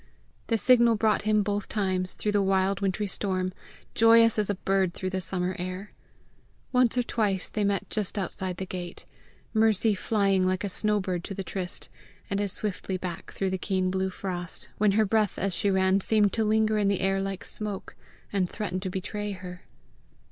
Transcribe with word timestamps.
The 0.47 0.57
signal 0.57 0.95
brought 0.95 1.21
him 1.29 1.43
both 1.43 1.69
times 1.69 2.13
through 2.13 2.31
the 2.31 2.41
wild 2.41 2.81
wintry 2.81 3.05
storm, 3.05 3.53
joyous 3.93 4.39
as 4.39 4.49
a 4.49 4.55
bird 4.55 4.95
through 4.95 5.11
the 5.11 5.21
summer 5.21 5.55
air. 5.59 5.91
Once 6.71 6.97
or 6.97 7.03
twice 7.03 7.51
they 7.51 7.63
met 7.63 7.87
just 7.87 8.17
outside 8.17 8.57
the 8.57 8.65
gate, 8.65 9.05
Mercy 9.53 9.93
flying 9.93 10.43
like 10.43 10.63
a 10.63 10.69
snow 10.69 10.99
bird 10.99 11.23
to 11.25 11.35
the 11.35 11.43
tryst, 11.43 11.87
and 12.31 12.41
as 12.41 12.51
swiftly 12.51 12.97
back 12.97 13.29
through 13.29 13.51
the 13.51 13.59
keen 13.59 13.91
blue 13.91 14.09
frost, 14.09 14.69
when 14.79 14.93
her 14.93 15.05
breath 15.05 15.37
as 15.37 15.53
she 15.53 15.69
ran 15.69 16.01
seemed 16.01 16.33
to 16.33 16.43
linger 16.43 16.79
in 16.79 16.87
the 16.87 17.01
air 17.01 17.21
like 17.21 17.43
smoke, 17.43 17.95
and 18.33 18.49
threaten 18.49 18.79
to 18.79 18.89
betray 18.89 19.33
her. 19.33 19.61